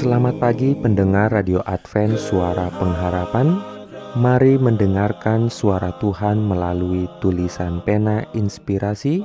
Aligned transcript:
Selamat 0.00 0.40
pagi 0.40 0.72
pendengar 0.72 1.28
Radio 1.28 1.60
Advent 1.68 2.16
Suara 2.16 2.72
Pengharapan. 2.80 3.60
Mari 4.16 4.56
mendengarkan 4.56 5.52
suara 5.52 5.92
Tuhan 6.00 6.40
melalui 6.40 7.04
tulisan 7.20 7.84
pena 7.84 8.24
inspirasi 8.32 9.20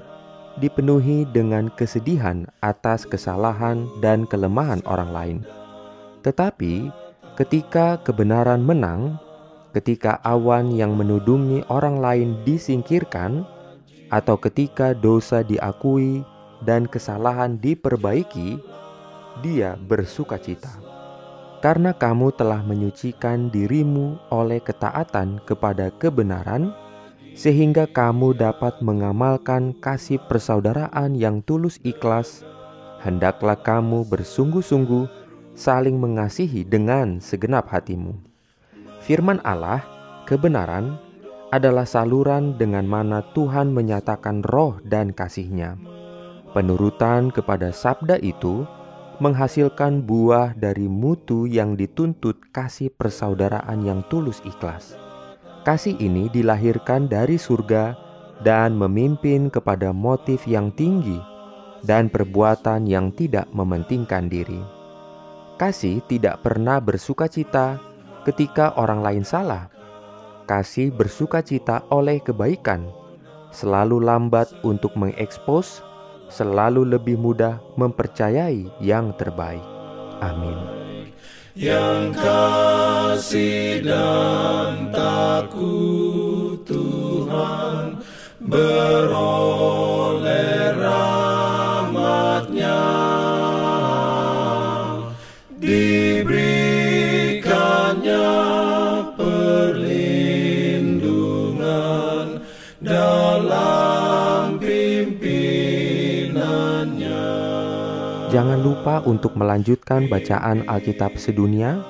dipenuhi 0.63 1.27
dengan 1.27 1.67
kesedihan 1.75 2.47
atas 2.63 3.03
kesalahan 3.03 3.83
dan 3.99 4.23
kelemahan 4.23 4.79
orang 4.87 5.11
lain. 5.11 5.37
Tetapi 6.23 6.87
ketika 7.35 7.99
kebenaran 7.99 8.63
menang, 8.63 9.19
ketika 9.75 10.23
awan 10.23 10.71
yang 10.71 10.95
menudungi 10.95 11.67
orang 11.67 11.99
lain 11.99 12.39
disingkirkan, 12.47 13.43
atau 14.09 14.35
ketika 14.37 14.97
dosa 14.97 15.45
diakui 15.45 16.25
dan 16.65 16.89
kesalahan 16.89 17.55
diperbaiki, 17.57 18.59
dia 19.39 19.79
bersuka 19.79 20.35
cita. 20.35 20.69
Karena 21.59 21.91
kamu 21.91 22.31
telah 22.39 22.63
menyucikan 22.63 23.51
dirimu 23.51 24.15
oleh 24.31 24.63
ketaatan 24.63 25.43
kepada 25.43 25.91
kebenaran, 25.99 26.71
sehingga 27.35 27.87
kamu 27.87 28.35
dapat 28.35 28.79
mengamalkan 28.79 29.75
kasih 29.79 30.19
persaudaraan 30.27 31.15
yang 31.15 31.43
tulus 31.43 31.79
ikhlas, 31.83 32.47
hendaklah 33.03 33.59
kamu 33.59 34.07
bersungguh-sungguh 34.07 35.07
saling 35.55 35.99
mengasihi 35.99 36.63
dengan 36.63 37.19
segenap 37.19 37.67
hatimu. 37.67 38.15
Firman 39.03 39.43
Allah, 39.43 39.83
kebenaran, 40.23 40.95
adalah 41.49 41.85
saluran 41.85 42.57
dengan 42.61 42.85
mana 42.85 43.25
Tuhan 43.33 43.73
menyatakan 43.73 44.45
roh 44.45 44.77
dan 44.85 45.09
kasihnya. 45.09 45.77
Penurutan 46.53 47.29
kepada 47.29 47.73
sabda 47.73 48.21
itu 48.21 48.65
menghasilkan 49.19 50.05
buah 50.05 50.55
dari 50.55 50.87
mutu 50.87 51.45
yang 51.45 51.75
dituntut 51.75 52.39
kasih 52.55 52.89
persaudaraan 52.93 53.83
yang 53.83 54.01
tulus 54.07 54.39
ikhlas. 54.47 54.95
Kasih 55.67 55.99
ini 55.99 56.31
dilahirkan 56.31 57.11
dari 57.11 57.35
surga 57.35 57.93
dan 58.39 58.79
memimpin 58.79 59.51
kepada 59.51 59.91
motif 59.91 60.47
yang 60.47 60.71
tinggi 60.71 61.19
dan 61.83 62.07
perbuatan 62.07 62.87
yang 62.87 63.11
tidak 63.11 63.51
mementingkan 63.51 64.31
diri. 64.31 64.63
Kasih 65.59 65.99
tidak 66.07 66.39
pernah 66.39 66.79
bersuka 66.79 67.27
cita 67.27 67.83
ketika 68.23 68.71
orang 68.79 69.03
lain 69.03 69.23
salah. 69.27 69.67
Kasih 70.49 70.89
bersuka 70.89 71.45
cita 71.45 71.85
oleh 71.93 72.17
kebaikan, 72.17 72.89
selalu 73.53 74.01
lambat 74.01 74.49
untuk 74.65 74.97
mengekspos, 74.97 75.85
selalu 76.25 76.89
lebih 76.89 77.21
mudah 77.21 77.61
mempercayai 77.77 78.65
yang 78.81 79.13
terbaik. 79.13 79.61
Amin. 80.25 80.57
yang 81.53 82.09
kasih 82.15 83.85
dan 83.85 84.89
takut 84.89 86.65
Tuhan 86.65 88.01
beroleh 88.41 89.38
Jangan 108.29 108.61
lupa 108.61 109.01
untuk 109.09 109.33
melanjutkan 109.33 110.05
bacaan 110.05 110.61
Alkitab 110.69 111.17
sedunia. 111.17 111.81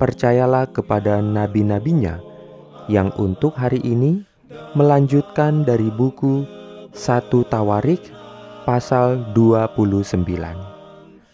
Percayalah 0.00 0.72
kepada 0.72 1.20
nabi-nabinya 1.20 2.24
yang 2.88 3.12
untuk 3.20 3.52
hari 3.52 3.84
ini 3.84 4.24
melanjutkan 4.72 5.60
dari 5.62 5.92
buku 5.92 6.48
1 6.88 7.28
Tawarik 7.52 8.00
pasal 8.64 9.28
29. 9.36 10.24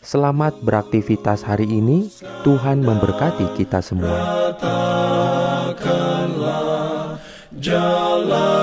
Selamat 0.03 0.59
beraktivitas 0.67 1.47
hari 1.47 1.71
ini. 1.71 2.11
Tuhan 2.43 2.83
memberkati 2.83 3.55
kita 3.55 3.79
semua. 3.79 4.19
jalan 7.61 8.60